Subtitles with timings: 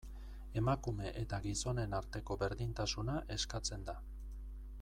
[0.61, 3.99] Emakume eta gizonen arteko berdintasuna eskatzen da.